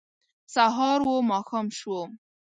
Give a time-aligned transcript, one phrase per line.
[0.53, 1.97] سهار و ماښام شو